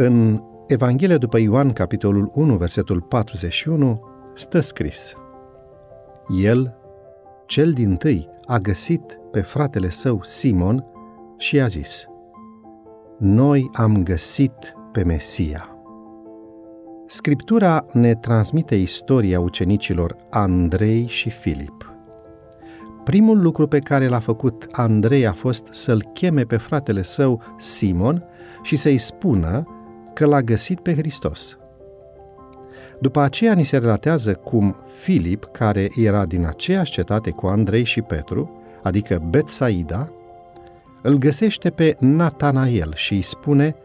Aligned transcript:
În 0.00 0.42
Evanghelia 0.66 1.18
după 1.18 1.38
Ioan, 1.38 1.72
capitolul 1.72 2.30
1, 2.34 2.56
versetul 2.56 3.00
41, 3.00 4.00
stă 4.34 4.60
scris 4.60 5.12
El, 6.42 6.74
cel 7.46 7.72
din 7.72 7.96
tâi, 7.96 8.28
a 8.44 8.58
găsit 8.58 9.18
pe 9.30 9.40
fratele 9.40 9.90
său 9.90 10.20
Simon 10.22 10.84
și 11.36 11.56
i-a 11.56 11.66
zis 11.66 12.06
Noi 13.18 13.70
am 13.72 14.02
găsit 14.02 14.76
pe 14.92 15.04
Mesia. 15.04 15.76
Scriptura 17.06 17.86
ne 17.92 18.14
transmite 18.14 18.74
istoria 18.74 19.40
ucenicilor 19.40 20.16
Andrei 20.30 21.06
și 21.06 21.30
Filip. 21.30 21.92
Primul 23.04 23.42
lucru 23.42 23.66
pe 23.66 23.78
care 23.78 24.08
l-a 24.08 24.20
făcut 24.20 24.68
Andrei 24.70 25.26
a 25.26 25.32
fost 25.32 25.66
să-l 25.70 26.02
cheme 26.12 26.42
pe 26.42 26.56
fratele 26.56 27.02
său 27.02 27.42
Simon 27.56 28.24
și 28.62 28.76
să-i 28.76 28.98
spună 28.98 29.77
că 30.18 30.26
l-a 30.26 30.40
găsit 30.40 30.80
pe 30.80 30.94
Hristos. 30.94 31.56
După 33.00 33.20
aceea 33.20 33.54
ni 33.54 33.64
se 33.64 33.78
relatează 33.78 34.34
cum 34.34 34.76
Filip, 34.94 35.48
care 35.52 35.88
era 35.96 36.26
din 36.26 36.46
aceeași 36.46 36.92
cetate 36.92 37.30
cu 37.30 37.46
Andrei 37.46 37.84
și 37.84 38.00
Petru, 38.00 38.60
adică 38.82 39.22
Betsaida, 39.30 40.12
îl 41.02 41.16
găsește 41.16 41.70
pe 41.70 41.96
Natanael 41.98 42.92
și 42.94 43.12
îi 43.12 43.22
spune 43.22 43.76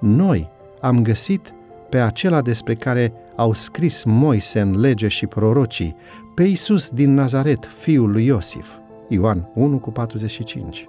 Noi 0.00 0.50
am 0.80 1.02
găsit 1.02 1.54
pe 1.88 1.98
acela 1.98 2.42
despre 2.42 2.74
care 2.74 3.12
au 3.36 3.52
scris 3.52 4.04
Moise 4.04 4.60
în 4.60 4.80
lege 4.80 5.08
și 5.08 5.26
prorocii, 5.26 5.96
pe 6.34 6.42
Iisus 6.42 6.88
din 6.88 7.14
Nazaret, 7.14 7.64
fiul 7.64 8.10
lui 8.10 8.26
Iosif. 8.26 8.68
Ioan 9.08 9.50
1 9.54 9.78
cu 9.78 9.90
45. 9.90 10.88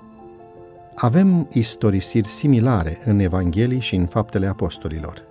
Avem 0.95 1.47
istorisiri 1.51 2.27
similare 2.27 2.97
în 3.05 3.19
Evanghelii 3.19 3.79
și 3.79 3.95
în 3.95 4.05
Faptele 4.05 4.47
Apostolilor. 4.47 5.21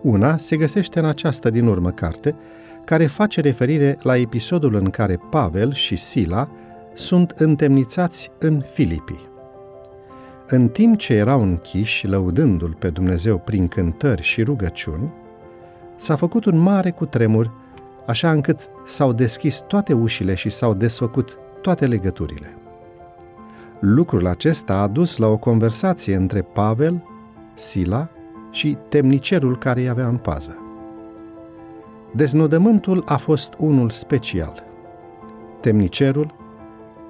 Una 0.00 0.36
se 0.36 0.56
găsește 0.56 0.98
în 0.98 1.04
această 1.04 1.50
din 1.50 1.66
urmă 1.66 1.90
carte, 1.90 2.34
care 2.84 3.06
face 3.06 3.40
referire 3.40 3.98
la 4.02 4.16
episodul 4.16 4.74
în 4.74 4.90
care 4.90 5.20
Pavel 5.30 5.72
și 5.72 5.96
Sila 5.96 6.48
sunt 6.94 7.30
întemnițați 7.30 8.30
în 8.38 8.62
Filipii. 8.72 9.28
În 10.46 10.68
timp 10.68 10.98
ce 10.98 11.12
erau 11.12 11.42
închiși, 11.42 12.06
lăudându-l 12.06 12.76
pe 12.78 12.90
Dumnezeu 12.90 13.38
prin 13.38 13.68
cântări 13.68 14.22
și 14.22 14.42
rugăciuni, 14.42 15.12
s-a 15.96 16.16
făcut 16.16 16.44
un 16.44 16.58
mare 16.58 16.90
cutremur, 16.90 17.52
așa 18.06 18.30
încât 18.30 18.58
s-au 18.84 19.12
deschis 19.12 19.60
toate 19.66 19.92
ușile 19.92 20.34
și 20.34 20.48
s-au 20.48 20.74
desfăcut 20.74 21.38
toate 21.60 21.86
legăturile. 21.86 22.59
Lucrul 23.80 24.26
acesta 24.26 24.74
a 24.74 24.86
dus 24.86 25.16
la 25.16 25.26
o 25.26 25.36
conversație 25.36 26.14
între 26.14 26.42
Pavel, 26.42 27.04
Sila 27.54 28.08
și 28.50 28.76
temnicerul 28.88 29.58
care 29.58 29.80
îi 29.80 29.88
avea 29.88 30.06
în 30.06 30.16
pază. 30.16 30.58
Deznodământul 32.14 33.02
a 33.06 33.16
fost 33.16 33.54
unul 33.58 33.90
special. 33.90 34.64
Temnicerul 35.60 36.34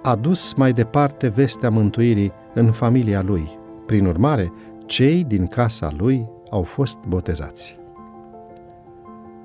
a 0.02 0.16
dus 0.16 0.54
mai 0.54 0.72
departe 0.72 1.28
vestea 1.28 1.70
mântuirii 1.70 2.32
în 2.54 2.72
familia 2.72 3.22
lui. 3.22 3.58
Prin 3.86 4.06
urmare, 4.06 4.52
cei 4.86 5.24
din 5.24 5.46
casa 5.46 5.92
lui 5.96 6.28
au 6.50 6.62
fost 6.62 6.98
botezați. 7.08 7.78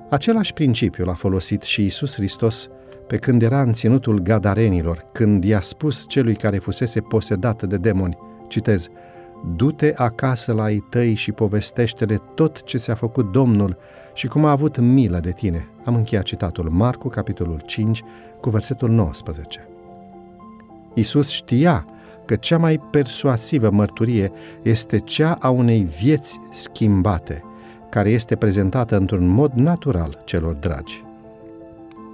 Același 0.09 0.53
principiu 0.53 1.05
l-a 1.05 1.13
folosit 1.13 1.63
și 1.63 1.85
Isus 1.85 2.15
Hristos 2.15 2.69
pe 3.07 3.17
când 3.17 3.41
era 3.41 3.61
în 3.61 3.73
ținutul 3.73 4.19
gadarenilor, 4.19 5.05
când 5.11 5.43
i-a 5.43 5.61
spus 5.61 6.05
celui 6.07 6.35
care 6.35 6.57
fusese 6.57 7.01
posedat 7.01 7.63
de 7.63 7.77
demoni, 7.77 8.17
citez, 8.47 8.89
Du-te 9.55 9.93
acasă 9.95 10.53
la 10.53 10.71
ei 10.71 10.83
tăi 10.89 11.13
și 11.13 11.31
povestește-le 11.31 12.21
tot 12.35 12.63
ce 12.63 12.77
ți-a 12.77 12.95
făcut 12.95 13.31
Domnul 13.31 13.77
și 14.13 14.27
cum 14.27 14.45
a 14.45 14.51
avut 14.51 14.79
milă 14.79 15.19
de 15.19 15.31
tine. 15.31 15.67
Am 15.83 15.95
încheiat 15.95 16.23
citatul 16.23 16.69
Marcu, 16.69 17.07
capitolul 17.07 17.61
5, 17.65 18.03
cu 18.41 18.49
versetul 18.49 18.89
19. 18.89 19.67
Isus 20.93 21.29
știa 21.29 21.85
că 22.25 22.35
cea 22.35 22.57
mai 22.57 22.79
persuasivă 22.91 23.69
mărturie 23.69 24.31
este 24.61 24.99
cea 24.99 25.37
a 25.39 25.49
unei 25.49 25.87
vieți 25.99 26.39
schimbate, 26.49 27.43
care 27.89 28.09
este 28.09 28.35
prezentată 28.35 28.97
într-un 28.97 29.27
mod 29.27 29.51
natural 29.51 30.21
celor 30.25 30.53
dragi. 30.53 31.03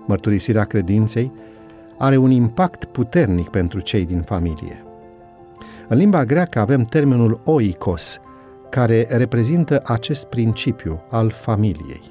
Mărturisirea 0.06 0.64
credinței 0.64 1.32
are 1.98 2.18
un 2.18 2.32
impact 2.32 2.86
puternic 2.86 3.50
pentru 3.50 3.80
cei 3.80 4.06
din 4.06 4.22
familie. 4.22 4.84
În 5.88 5.98
limba 5.98 6.26
greacă 6.26 6.60
avem 6.60 6.84
termenul 6.84 7.42
oikos, 7.44 8.20
care 8.70 9.08
reprezintă 9.10 9.82
acest 9.86 10.26
principiu 10.26 11.02
al 11.10 11.30
familiei. 11.30 12.02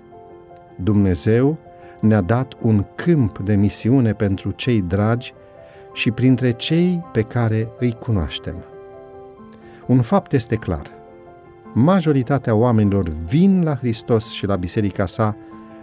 Dumnezeu 0.76 1.58
ne-a 2.00 2.20
dat 2.20 2.56
un 2.60 2.84
câmp 2.94 3.38
de 3.38 3.54
misiune 3.54 4.12
pentru 4.12 4.50
cei 4.50 4.80
dragi 4.80 5.34
și 5.92 6.10
printre 6.10 6.52
cei 6.52 7.04
pe 7.12 7.22
care 7.22 7.68
îi 7.78 7.92
cunoaștem. 7.92 8.64
Un 9.86 10.02
fapt 10.02 10.32
este 10.32 10.56
clar. 10.56 10.86
Majoritatea 11.72 12.54
oamenilor 12.54 13.08
vin 13.08 13.62
la 13.62 13.74
Hristos 13.74 14.30
și 14.30 14.46
la 14.46 14.56
biserica 14.56 15.06
sa 15.06 15.36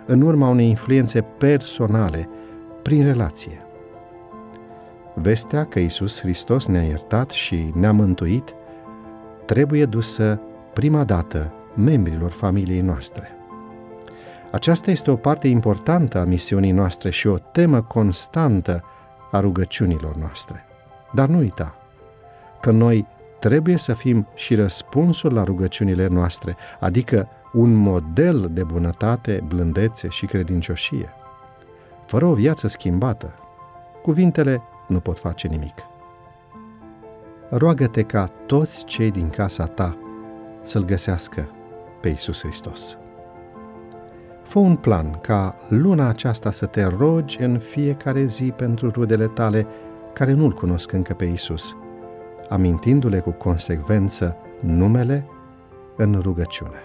în 0.08 0.22
urma 0.22 0.50
unei 0.50 0.70
influențe 0.70 1.22
personale, 1.22 2.30
prin 2.82 3.04
relație. 3.04 3.66
Vestea 5.14 5.66
că 5.66 5.80
Isus 5.80 6.20
Hristos 6.20 6.68
ne-a 6.68 6.84
iertat 6.84 7.30
și 7.30 7.72
ne-a 7.74 7.92
mântuit 7.92 8.56
trebuie 9.46 9.86
dusă 9.86 10.42
prima 10.74 11.04
dată 11.04 11.54
membrilor 11.76 12.32
familiei 12.32 12.82
noastre. 12.82 13.32
Aceasta 14.52 14.92
este 14.92 15.12
o 15.12 15.16
parte 15.16 15.48
importantă 15.48 16.20
a 16.20 16.24
misiunii 16.24 16.72
noastre 16.72 17.10
și 17.10 17.28
o 17.28 17.38
temă 17.38 17.82
constantă 17.82 18.84
a 19.32 19.40
rugăciunilor 19.40 20.16
noastre. 20.16 20.66
Dar 21.14 21.28
nu 21.28 21.38
uita 21.38 21.76
că 22.62 22.72
noi 22.72 23.08
trebuie 23.40 23.78
să 23.78 23.94
fim 23.94 24.28
și 24.36 24.56
răspunsul 24.56 25.34
la 25.34 25.44
rugăciunile 25.44 26.08
noastre, 26.08 26.56
adică 26.80 27.28
un 27.58 27.74
model 27.74 28.50
de 28.52 28.64
bunătate, 28.64 29.44
blândețe 29.48 30.08
și 30.08 30.26
credincioșie. 30.26 31.10
Fără 32.06 32.26
o 32.26 32.34
viață 32.34 32.68
schimbată, 32.68 33.34
cuvintele 34.02 34.62
nu 34.88 35.00
pot 35.00 35.20
face 35.20 35.48
nimic. 35.48 35.76
Roagă-te 37.50 38.04
ca 38.04 38.32
toți 38.46 38.86
cei 38.86 39.12
din 39.12 39.30
casa 39.30 39.66
ta 39.66 39.98
să-L 40.62 40.86
găsească 40.86 41.50
pe 42.02 42.08
Iisus 42.08 42.42
Hristos. 42.42 42.98
Fă 44.44 44.60
un 44.60 44.76
plan 44.76 45.12
ca 45.22 45.56
luna 45.70 46.08
aceasta 46.08 46.52
să 46.52 46.66
te 46.66 46.84
rogi 46.84 47.42
în 47.42 47.60
fiecare 47.60 48.26
zi 48.26 48.54
pentru 48.56 48.90
rudele 48.90 49.28
tale 49.28 49.68
care 50.14 50.34
nu-L 50.34 50.54
cunosc 50.54 50.92
încă 50.92 51.14
pe 51.14 51.26
Isus, 51.26 51.76
amintindu-le 52.50 53.20
cu 53.20 53.32
consecvență 53.32 54.36
numele 54.62 55.26
în 55.96 56.20
rugăciune. 56.22 56.82